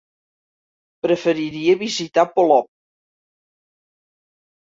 [1.05, 2.67] Preferiria visitar Polop.